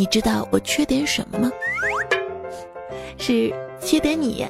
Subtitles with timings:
[0.00, 1.50] 你知道我缺点什么吗？
[3.18, 3.52] 是
[3.82, 4.48] 缺点你。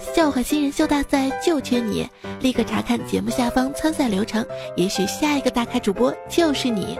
[0.00, 2.04] 笑话新人秀大赛就缺你！
[2.40, 4.44] 立刻查看节目下方参赛流程，
[4.76, 6.98] 也许下一个大咖主播就是你。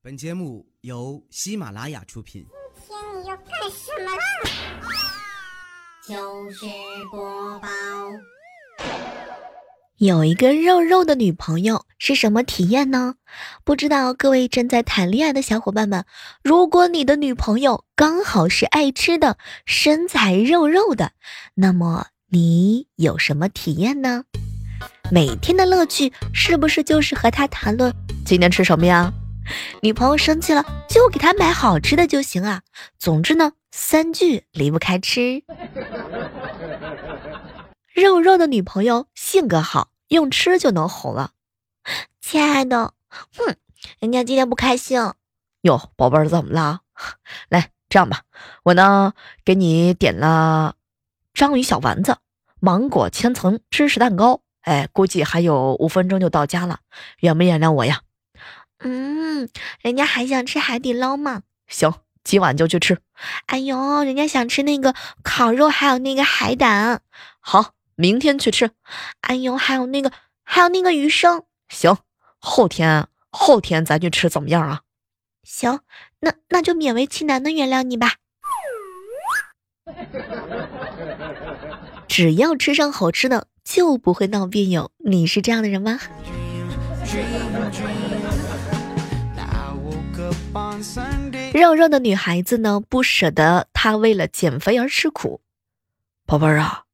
[0.00, 2.46] 本节目由喜马拉雅出品。
[2.86, 4.22] 今天你要干什么啦？
[6.06, 6.64] 就是
[7.10, 7.68] 播报。
[10.00, 13.16] 有一个肉肉的女朋友是什么体验呢？
[13.64, 16.06] 不知道各位正在谈恋爱的小伙伴们，
[16.42, 21.12] 如果你的女朋友刚好是爱吃的，身材肉肉的，
[21.56, 24.24] 那么你有什么体验呢？
[25.12, 27.94] 每天的乐趣是不是就是和她谈论
[28.24, 29.12] 今天吃什么呀？
[29.82, 32.62] 女朋友生气了就给她买好吃的就行啊。
[32.98, 35.42] 总之呢，三句离不开吃。
[37.92, 41.30] 肉肉的女朋友性格好，用吃就能红了。
[42.20, 43.56] 亲爱的，哼，
[44.00, 45.00] 人家今天不开心。
[45.62, 46.80] 哟，宝贝儿怎么了？
[47.48, 48.22] 来，这样吧，
[48.64, 49.12] 我呢
[49.44, 50.74] 给你点了
[51.32, 52.18] 章鱼小丸子、
[52.58, 54.42] 芒果千层芝士蛋糕。
[54.62, 56.80] 哎，估计还有五分钟就到家了，
[57.20, 58.02] 原不原谅我呀？
[58.80, 59.48] 嗯，
[59.80, 61.42] 人家还想吃海底捞吗？
[61.68, 62.98] 行，今晚就去吃。
[63.46, 67.00] 哎呦，人家想吃那个烤肉，还有那个海胆。
[67.38, 67.74] 好。
[68.00, 68.70] 明天去吃，
[69.20, 70.10] 哎呦，还有那个，
[70.42, 71.98] 还有那个鱼生，行，
[72.38, 74.80] 后天后天咱去吃，怎么样啊？
[75.44, 75.80] 行，
[76.20, 78.14] 那那就勉为其难的原谅你吧。
[82.08, 84.90] 只要吃上好吃的，就不会闹别扭。
[85.04, 86.00] 你是这样的人吗？
[91.52, 95.42] 肉肉的女孩子呢，不舍得她为了减肥而吃苦，
[96.24, 96.84] 宝贝儿啊。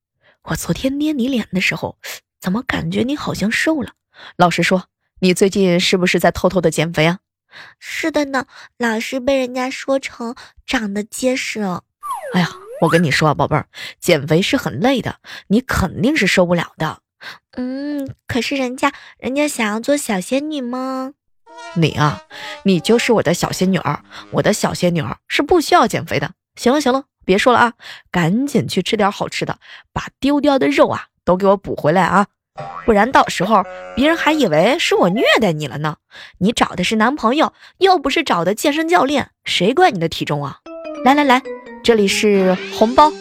[0.46, 1.98] 我昨天捏你脸的时候，
[2.40, 3.92] 怎么感觉你好像瘦了？
[4.36, 4.84] 老实说，
[5.20, 7.18] 你最近是不是在偷偷的减肥啊？
[7.80, 8.46] 是的呢，
[8.78, 11.62] 老是被人家说成长得结实。
[12.32, 12.48] 哎呀，
[12.82, 13.66] 我跟你说啊，宝贝儿，
[13.98, 15.18] 减肥是很累的，
[15.48, 17.00] 你肯定是受不了的。
[17.56, 21.14] 嗯，可是人家人家想要做小仙女吗？
[21.74, 22.22] 你啊，
[22.64, 26.34] 你就是我的小仙女儿，我的小仙女儿是不需要减肥的。
[26.54, 27.04] 行了行了。
[27.26, 27.72] 别说了啊，
[28.10, 29.58] 赶紧去吃点好吃的，
[29.92, 32.28] 把丢掉的肉啊都给我补回来啊！
[32.86, 33.62] 不然到时候
[33.94, 35.96] 别人还以为是我虐待你了呢。
[36.38, 40.60] 你找的是男朋友，又不是找的健身教练，谁管你的体重啊？
[41.04, 41.42] 来来来，
[41.84, 43.12] 这里是红包。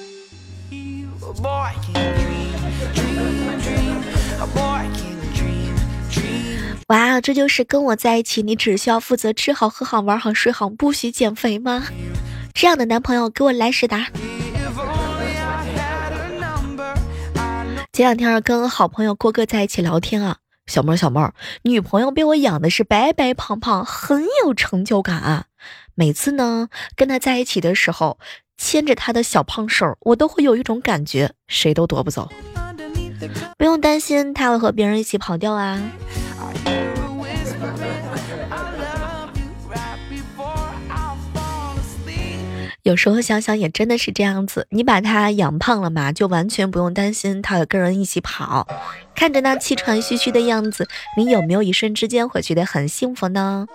[6.88, 11.88] 哇，这就是跟我在一起，你只需要负责吃好、喝好、玩好、睡好，不许减肥吗？
[12.56, 14.08] 这样的男朋友给我来十打。
[17.92, 21.34] 前两天跟好朋友郭哥在一起聊天啊，小妹儿小妹儿，
[21.64, 25.46] 女朋友被我养的是白白胖胖，很有成就感啊。
[25.96, 28.18] 每次呢跟他在一起的时候，
[28.58, 32.32] 牵着他的小胖手，我都会有一种感觉，谁都夺不走。
[33.58, 35.82] 不用担心他会和别人一起跑掉啊。
[42.85, 48.68] 有时候想想也真的是这样子，你把他养胖了嘛，就完全不用担心他有跟人一起跑。
[49.16, 50.88] 看着那气喘吁吁的样子，
[51.18, 53.66] 你有没有一瞬之间会觉得很幸福呢？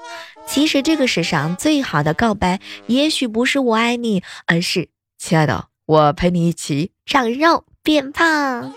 [0.47, 8.73] 其实这个世上最好的告白，也许不是我爱你，而是亲爱的，我陪你一起长肉变胖。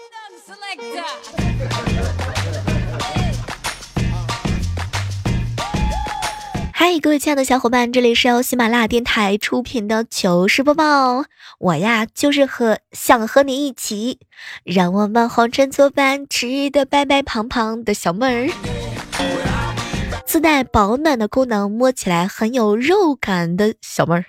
[6.86, 11.24] 嗨，各位亲爱的小伙伴，这里是由喜马拉雅电台出品的糗事播报。
[11.58, 14.20] 我呀，就是和想和你一起，
[14.66, 18.50] 让我们红尘作伴，吃的白白胖胖的小妹儿，
[20.26, 24.26] 自带保暖的功能，摸起来很有肉感的小妹儿。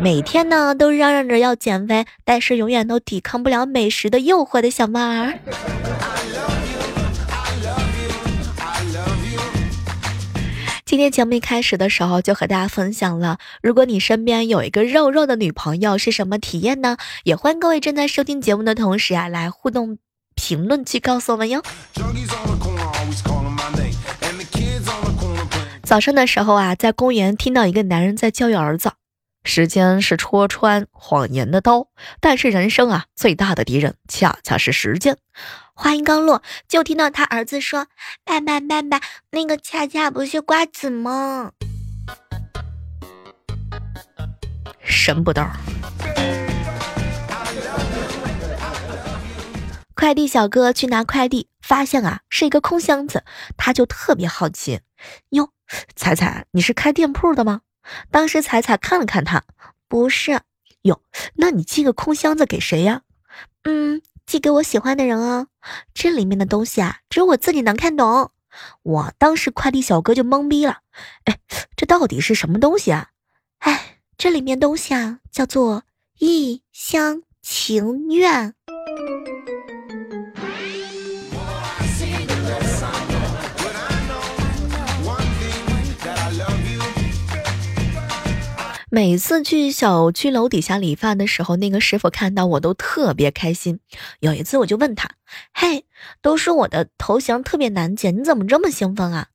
[0.00, 5.38] 每天呢都嚷嚷着要减肥，但是永远都抵抗不了美食的诱惑的小妹儿。
[10.96, 16.96] 今天节目一开始的时候就和大家分享了，如果你身边有一个肉肉的女朋友是什么体验呢？
[17.22, 19.98] 也欢迎各位正在收听节目的同时啊，来互动
[20.34, 21.62] 评论区告诉我们哟。
[25.82, 28.90] 早上的时候啊，在公园听到一个男人在教育儿子。
[29.46, 31.86] 时间是戳穿谎言的刀，
[32.20, 35.16] 但是人生啊，最大的敌人恰恰是时间。
[35.72, 37.86] 话音刚落，就听到他儿子说
[38.26, 39.00] ：“爸爸，爸爸，
[39.30, 41.52] 那个恰恰不是瓜子吗？”
[44.82, 45.48] 神不道。
[49.94, 53.22] 快递小哥去拿快递，发现啊是一个空箱子，
[53.56, 54.80] 他就特别好奇。
[55.30, 55.50] 哟，
[55.94, 57.60] 彩彩，你是开店铺的吗？
[58.10, 59.44] 当时彩彩看了看他，
[59.88, 60.40] 不是。
[60.82, 61.02] 哟，
[61.34, 63.02] 那你寄个空箱子给谁呀？
[63.64, 65.48] 嗯，寄给我喜欢的人啊。
[65.92, 68.30] 这里面的东西啊，只有我自己能看懂。
[68.82, 70.78] 我当时快递小哥就懵逼了。
[71.24, 71.38] 哎，
[71.76, 73.08] 这到底是什么东西啊？
[73.58, 75.82] 哎，这里面东西啊，叫做
[76.18, 78.54] 一厢情愿。
[88.96, 93.78] 每次去小区楼底下理发的时候，那个师傅看到我都特别开心。
[94.20, 95.10] 有一次我就问他
[95.52, 95.84] ：“嘿，
[96.22, 99.26] 都说我的头型特别难剪，你怎么这么兴奋啊？”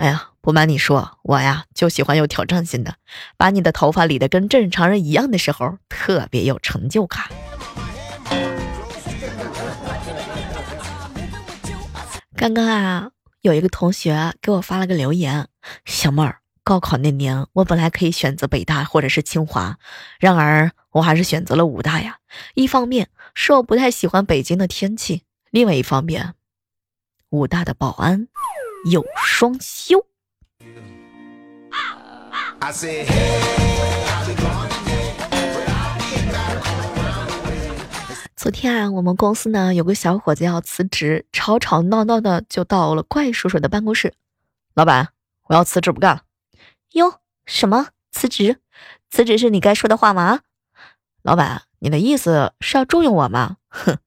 [0.00, 2.94] 哎呀，不瞒你说，我呀就喜欢有挑战性的，
[3.36, 7.24] 把你的头发理得跟正常人一样的时候，特别有成就感。
[12.34, 13.10] 刚刚啊，
[13.42, 15.48] 有一个同学给我发了个留言，
[15.84, 16.41] 小妹儿。
[16.64, 19.78] 高考那年，我本来可以选择北大或者是清华，
[20.20, 22.18] 然而我还是选择了武大呀。
[22.54, 26.34] 一方面是我不太喜欢北京的天气，另外一方面，
[27.30, 28.28] 武大的保安
[28.90, 30.06] 有双休。
[38.36, 44.14] 昨天啊，我们公司呢有个小伙子要辞职，吵吵闹闹的就到了怪叔叔的办公室。
[44.74, 45.08] 老板，
[45.48, 46.22] 我要辞职不干了。
[46.92, 48.58] 哟，什么辞职？
[49.10, 50.40] 辞职是你该说的话吗？
[51.22, 53.56] 老板，你的意思是要重用我吗？
[53.68, 53.98] 哼，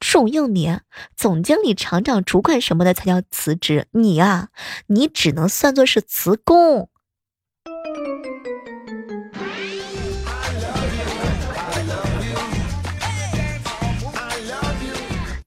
[0.00, 0.78] 重用你？
[1.14, 4.48] 总经理、厂长、主管什么的才叫辞职，你呀，
[4.86, 6.88] 你只能算作是辞工。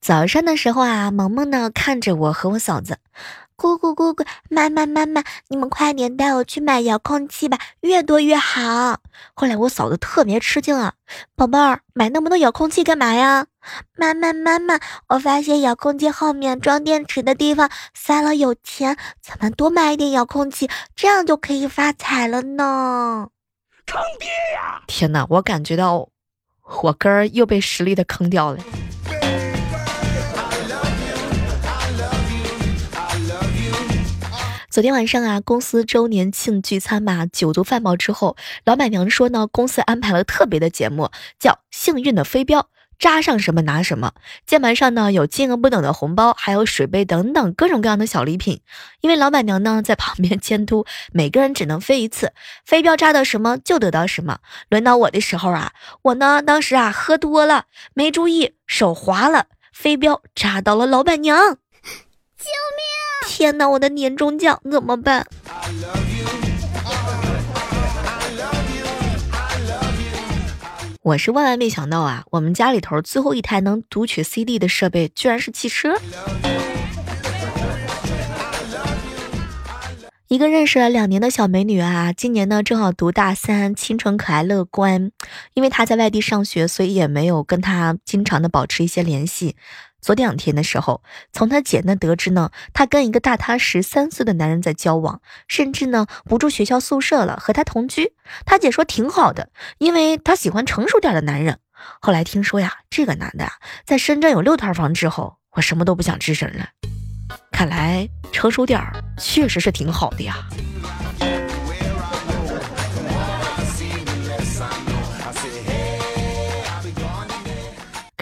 [0.01, 2.99] 早上的时候啊，萌萌呢看着我和我嫂子。
[3.57, 8.99] 姑姑姑姑，妈妈妈妈，你们快点带我去买遥控器吧，越多越好。
[9.33, 10.93] 后来我嫂子特别吃惊啊，
[11.35, 13.47] 宝贝儿，买那么多遥控器干嘛呀？
[13.95, 23.29] 妈妈妈妈，我发现遥控器后面装电池的地方塞了有钱，咱们多买一点遥控器，这样就可以发财了呢。
[23.85, 24.81] 坑爹呀！
[24.87, 26.09] 天哪，我感觉到
[26.81, 28.59] 我根儿又被实力的坑掉了。
[34.75, 38.35] 昨天晚上啊，公司周年庆聚餐嘛，酒足饭饱之后，
[38.65, 42.67] 老板娘说呢，公司安排了特别的节目，叫幸运的飞镖，
[42.99, 44.11] 扎上什么拿什么。
[44.45, 48.59] 键盘上呢有金额不等的红包，还有水杯等等各种各样的小礼品。
[48.99, 52.33] 因为老板娘呢在旁边监督，每个人只能飞一次，
[52.65, 54.39] 飞镖扎到什么就得到什么。
[54.67, 62.94] 轮到我的时候啊，我呢当时啊喝多了，没注意手滑了，飞镖扎到了老板娘，救命！
[63.27, 65.25] 天哪，我的年终奖怎么办？
[71.01, 75.95] 我是万万没想到啊，我们家里头最后一台能读取 CD 的设备，居然是汽车。
[80.27, 85.11] 一个认识了两年的小美女啊，今年呢正好读大三，清纯可爱乐观。
[85.53, 89.55] 因为她在外地上学，所以也没有跟她经常的保持一些联系。
[90.05, 91.01] 昨两天的时候，
[91.33, 98.13] 从她姐那得知呢，她跟一个大她十三岁的男人在交往，甚至呢不住学校宿舍了，和他同居。
[98.45, 99.49] 她姐说挺好的，
[99.79, 101.57] 因为她喜欢成熟点的男人。
[101.99, 103.49] 后来听说呀，这个男的
[103.83, 106.67] 在深圳有六套房之后，我什么都不想吱声了。
[107.51, 110.37] 看来成熟点儿确实是挺好的呀。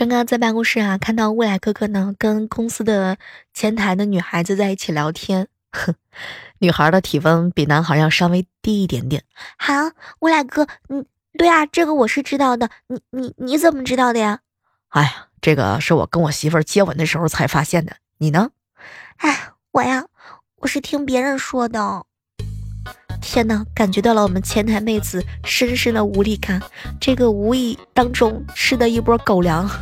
[0.03, 3.17] 刚刚在办公室啊，看到未来哥哥呢跟公司的
[3.53, 5.48] 前台的女孩子在一起聊天。
[5.72, 5.95] 哼，
[6.57, 9.24] 女孩的体温比男孩要稍微低一点点。
[9.57, 9.74] 好，
[10.19, 11.05] 未来哥，嗯，
[11.38, 12.69] 对啊，这个我是知道的。
[12.88, 14.41] 你你你怎么知道的呀？
[14.89, 17.95] 哎呀，这个是我跟我媳妇儿接吻的时候才发现的。
[18.17, 18.50] 你呢？
[19.19, 20.07] 哎，我呀，
[20.57, 22.05] 我是听别人说的。
[23.25, 26.62] 天哪，感觉到了我们前台妹子深深的无力感，
[27.00, 29.68] 这个无意当中吃的一波狗粮。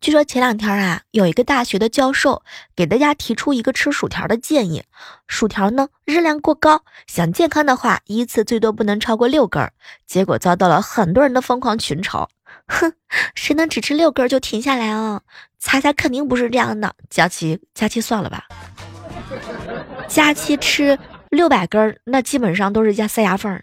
[0.00, 2.42] 据说前两天啊，有一个大学的教授
[2.76, 4.84] 给大家提出一个吃薯条的建议，
[5.26, 9.72] 薯条呢热量过高，想健康的话，一次最多不能超过六根，
[10.06, 12.28] 结果遭到了很多人的疯狂群嘲。
[12.68, 12.92] 哼，
[13.34, 15.22] 谁能只吃六根就停下来啊？
[15.64, 16.94] 猜猜肯定不是这样的。
[17.08, 18.44] 佳琪，佳琪算了吧。
[20.06, 20.96] 佳琪吃
[21.30, 23.58] 六百根，那基本上都是家塞牙缝。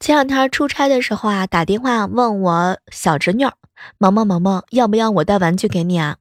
[0.00, 3.44] 前两天出差的时候啊，打电话问我小侄女，
[3.98, 6.16] 萌萌萌萌，要不要我带玩具给你啊？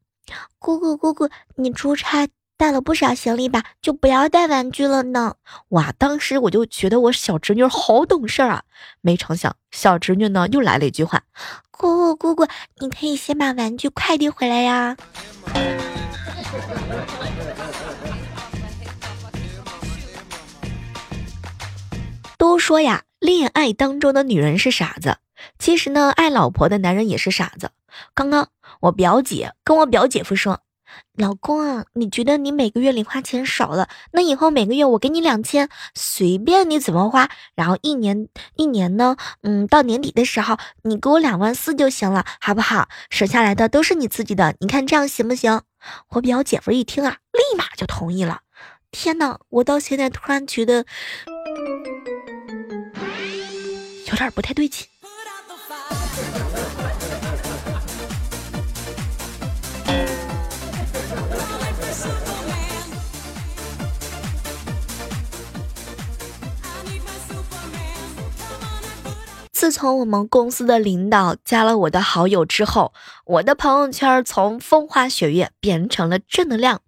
[0.59, 2.27] 姑姑姑姑，你出差
[2.59, 3.63] 带了不少行李吧？
[3.81, 5.35] 就不要带玩具了呢。
[5.69, 8.63] 哇，当时我就觉得我小侄女好懂事儿啊，
[8.99, 11.23] 没成想小侄女呢又来了一句话：
[11.71, 14.97] 姑姑姑姑，你可以先把玩具快递回来呀。
[22.37, 25.19] 都说呀，恋爱当中的女人是傻子，
[25.57, 27.71] 其实呢，爱老婆的男人也是傻子。
[28.13, 28.49] 刚刚
[28.81, 30.59] 我表姐跟我表姐夫说
[31.13, 37.29] ：“老公啊，你觉得你每个月零花钱少了，那以后每个月我给你两千，随便你怎么花。
[37.55, 42.87] 然后一年一年呢，嗯，到年底的时候你给我两万四就行了，好不好？
[43.09, 45.61] 省下来的都是你自己的，你看这样行不行？”
[46.11, 48.41] 我表姐夫一听啊，立马就同意了。
[48.91, 50.85] 天哪，我到现在突然觉得。
[54.07, 54.87] 有点不太对劲。
[69.59, 72.93] 自从我们公司的领导加了我的好友之后，
[73.25, 76.79] 我的朋友圈从风花雪月变成了正能量。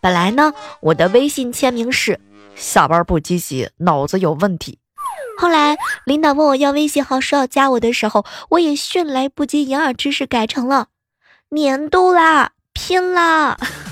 [0.00, 2.20] 本来呢，我的微信签名是
[2.54, 4.78] “下班不积极，脑子有问题”。
[5.36, 10.86] 后来领导问我要微信号，说要加我的时候，我也迅雷不及掩耳之势改成了
[11.48, 13.58] 年度啦，拼啦！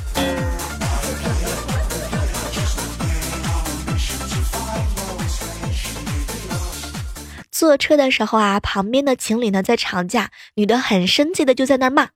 [7.65, 12.11] 坐车的时候啊，旁边的情侣呢在吵架，女的很生气的就在那骂：“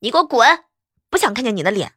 [0.00, 0.64] 你给我滚，
[1.08, 1.92] 不想看见你的脸。”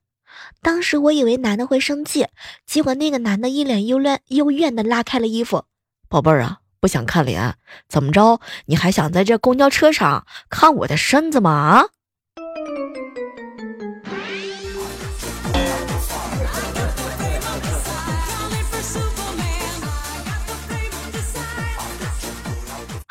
[0.62, 2.28] 当时我以为男的会生气，
[2.68, 5.66] 结果那个男的一脸幽怨幽怨的拉开了衣服，
[6.08, 6.60] 宝贝儿啊。
[6.80, 7.56] 不想看脸，
[7.88, 8.40] 怎么着？
[8.66, 11.52] 你还想在这公交车上看我的身子吗？
[11.52, 11.86] 啊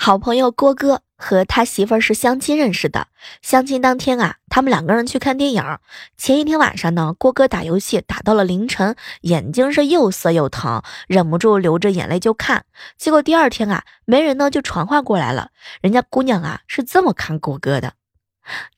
[0.04, 1.02] 好朋友郭哥。
[1.16, 3.06] 和他媳妇儿是相亲认识的，
[3.40, 5.78] 相亲当天啊，他们两个人去看电影。
[6.16, 12.64] 前一天晚上呢，郭哥打游戏打到了凌晨，眼睛是又涩又疼，忍不住流着眼泪就看。
[12.98, 17.92] 结果第二天啊，媒人呢就传话过来了，人家姑娘啊是这么看郭哥的：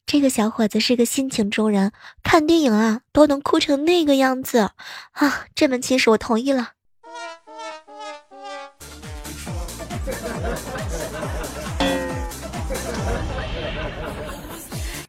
[0.05, 4.59] 这个小伙子是个性情中人，看电影啊都能哭成那个样子
[5.13, 6.73] 啊，这门亲事我同意了。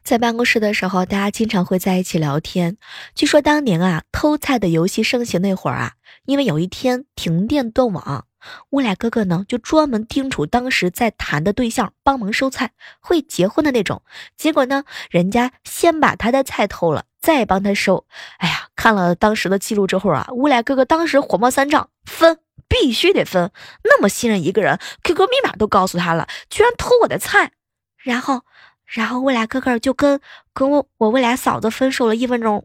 [0.06, 2.76] 在办公室的时候，大家经常会在一起聊天。
[3.16, 5.94] 据说当年啊，偷菜的游戏盛行那会儿啊，
[6.26, 8.24] 因为有一天停电断网，
[8.70, 12.70] 乌来哥哥呢就专门叮嘱当时在谈的对象帮忙收菜，
[13.00, 14.02] 会结婚的那种。
[14.36, 18.06] 结果呢，人家先把他的菜偷了，再帮他收。
[18.38, 23.50] 哎呀，看了当时的记录之后啊，乌来哥哥当时火冒三丈，分必须得分。
[23.82, 27.50] 那么信任一个人，QQ 密码都告诉他了，居然偷我的菜，
[27.98, 28.42] 然后。
[28.86, 30.20] 然后未来哥哥就跟
[30.54, 32.64] 跟我我未来嫂子分手了一分钟。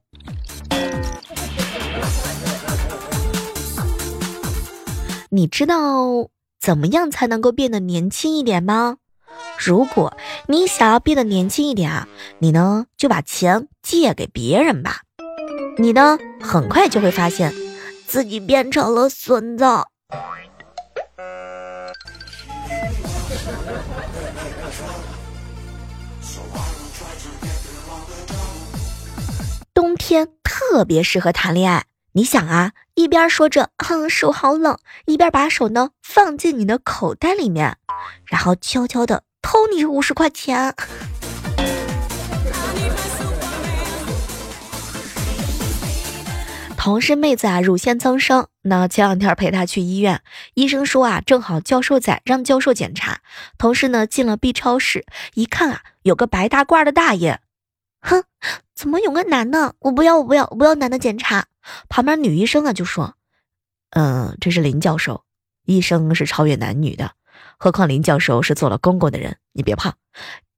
[5.30, 8.98] 你知道怎么样才能够变得年轻一点吗？
[9.58, 10.16] 如果
[10.48, 12.08] 你想要变得年轻一点啊，
[12.40, 15.02] 你呢就把钱借给别人吧，
[15.78, 17.54] 你呢很快就会发现
[18.06, 19.66] 自己变成了孙子。
[30.72, 31.84] 特别适合谈恋爱。
[32.14, 37.76] 你想啊，一边说着“哼，手好冷”，一边把手呢放进你的口袋里面，
[38.26, 40.74] 然后悄悄的偷你五十块钱。
[46.78, 50.22] 同事妹子啊，乳腺增生，那前两天陪她去医院，
[50.54, 53.20] 医生说啊，正好教授在，让教授检查。
[53.58, 57.42] 同事呢进了 B 超室，一看啊，有个白大褂的大爷。
[58.02, 58.24] 哼，
[58.76, 59.76] 怎么有个男的？
[59.80, 61.46] 我不要，我不要，我不要男的检查。
[61.88, 63.16] 旁边女医生啊就说
[63.92, 65.24] ：“嗯，这是林教授，
[65.66, 67.12] 医生是超越男女的，
[67.58, 69.94] 何况林教授是做了公公的人，你别怕。”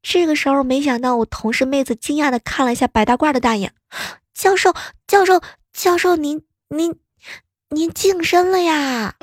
[0.02, 3.72] 这个时候，没想到我同事妹子惊讶的看了一下白大褂的大爷，
[4.34, 4.74] 教授，
[5.08, 7.00] 教授，教授，您您
[7.70, 9.16] 您晋升了呀！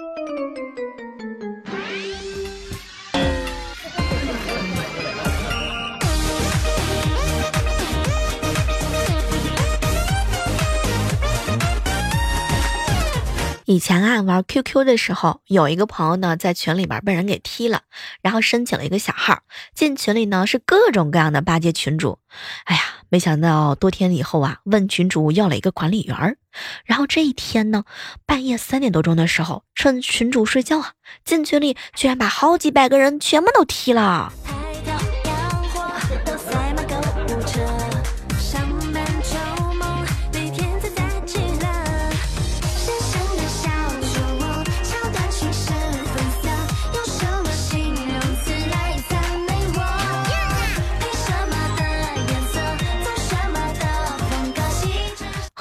[13.71, 17.83] 以前啊，玩 QQ 的时候，有一个朋友呢，在群里边被人给踢了，
[18.21, 19.43] 然后申请了一个小号，
[19.77, 22.19] 进群里呢是各种各样的巴结群主。
[22.65, 26.37] 哎呀，没想到多天以后啊，问群主要了一个管理员
[26.85, 27.85] 然后这一天呢，
[28.27, 34.33] 半夜三点多钟的时候，趁群主睡觉啊，进群里居然把好几百个人全部都踢了。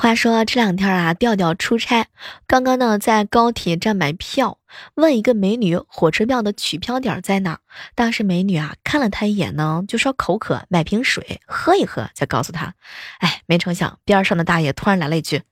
[0.09, 2.07] 话说这两天啊，调调出差，
[2.47, 4.57] 刚刚呢在高铁站买票，
[4.95, 7.59] 问一个美女火车票的取票点在哪。
[7.93, 12.73] 当时美女啊看了他一眼呢，就说口渴，买瓶水喝一喝，再告诉他。
[13.19, 15.43] 哎，没成想边上的大爷突然来了一句：“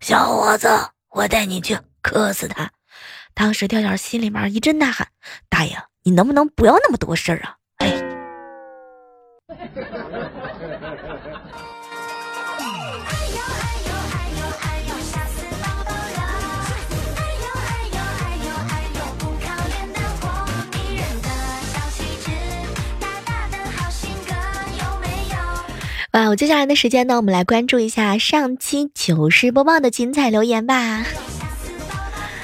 [0.00, 0.68] 小伙子，
[1.08, 2.72] 我带你去，渴死他。”
[3.32, 5.08] 当时调调心里面一阵呐喊
[5.48, 8.04] ：“大爷，你能不能不要那么多事儿啊？”哎。
[26.14, 31.04] 哇，我接下来的时间呢，我们来关注一下上期糗事播报的精彩留言吧。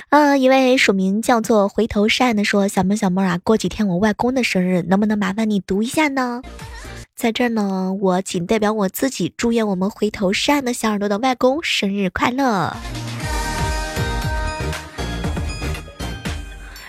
[0.08, 6.42] 嗯，一位署名叫做回头扇的说：“小妹小妹啊，过几天我外公的生日，能不能麻烦你读一下呢？”
[7.14, 12.76] 在这儿呢，我仅代表我自己祝愿我们回头扇的小耳朵的外公生日快乐。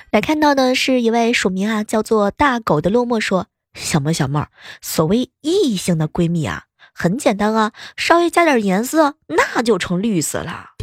[0.10, 3.46] 来看到的是一位署名啊，叫做大狗的落寞说
[3.78, 4.44] ：“小妹小妹，
[4.82, 6.64] 所谓异性的闺蜜啊。”
[7.02, 10.70] 很简单啊，稍微加点颜色，那就成绿色了。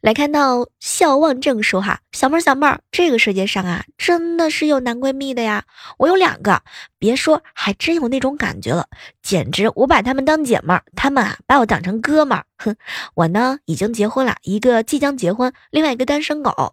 [0.00, 5.64] 来看到笑望正说哈，小妹儿小妹儿，这个世界上啊，真的是有男闺蜜的呀，
[5.98, 6.62] 我有两个，
[6.98, 8.86] 别说，还真有那种感觉了，
[9.22, 12.46] 简直我把他们当姐们儿，他们啊把我当成哥们儿。
[12.56, 12.74] 哼，
[13.12, 16.72] 我呢已经结婚了，一个即将结婚，另外一个单身狗。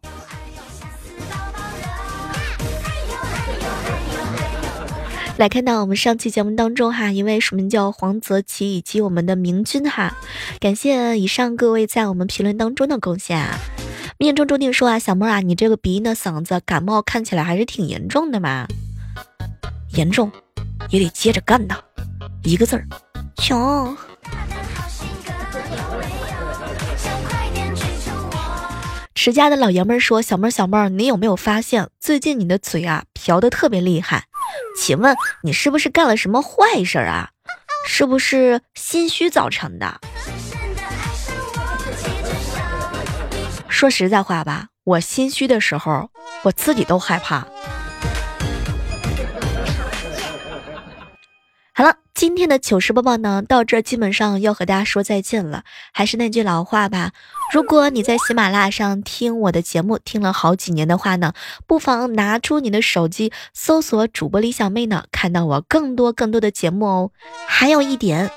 [5.37, 10.17] 来看到我们上期节目当中哈，一位署名叫黄泽奇以及我们的明君哈，
[10.59, 13.39] 感谢以上各位在我们评论当中的贡献。
[13.39, 13.55] 啊。
[14.17, 18.65] 命中注定说啊，小妹啊，你这个鼻音的嗓子，感冒看起来还是挺严重的嘛。
[19.91, 20.31] 严重
[20.89, 21.75] 也得接着干呐，
[22.43, 22.87] 一个字儿，
[23.35, 23.95] 穷。
[29.13, 34.23] 持家的老爷们说，小妹儿小妹儿，你有没有发现最近你的嘴啊瓢的特别厉害？
[34.77, 37.29] 请问你是不是干了什么坏事啊？
[37.85, 39.99] 是不是心虚造成的？
[43.69, 46.09] 说实在话吧，我心虚的时候，
[46.43, 47.47] 我自己都害怕。
[51.73, 55.63] 好了，今天的糗事播报呢，到这基本上要和大家说再见了。
[55.93, 57.11] 还是那句老话吧，
[57.53, 61.33] 如果你在喜马拉雅上听我的节目听了好几年的话呢，
[61.67, 67.11] 不妨拿出你的手机搜索主播李小妹呢，看到我更多更多的节目哦。
[67.47, 68.31] 还有一点，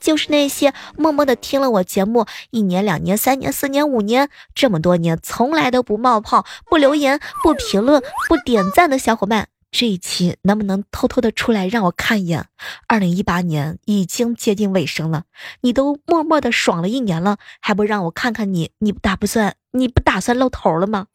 [0.00, 9.46] 就是那些默默的听了我节目一年、两年、三年、四年、五年这么多年，从来都不冒泡、不留言、不评论、不点赞的小伙伴。
[9.72, 12.46] 这一期能不能偷偷的出来让我看一眼？
[12.86, 15.24] 二零一八年已经接近尾声了，
[15.62, 18.70] 你都默默的爽了一年了，还不让我看看你？
[18.80, 21.06] 你不打不算，你不打算露头了吗？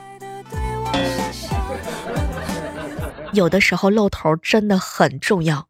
[3.32, 5.67] 有的时候露头真的很重要。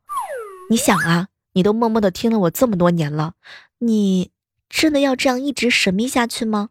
[0.69, 3.34] 你想啊，你都默默的听了我这么多年了，
[3.80, 4.32] 你。
[4.69, 6.69] 真的要这样一直神秘下去吗？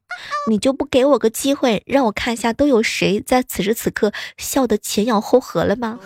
[0.49, 5.99] 你就不给我个机会，让我看一下都有谁在此时此刻笑得前仰后合了吗？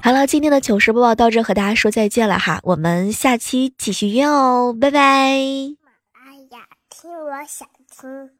[0.00, 5.00] 好了，今天的糗事播报到这，和大家说再见了哈，我们下期继续约哦，拜拜。
[5.00, 5.38] 哎
[6.50, 8.33] 呀，听我想听。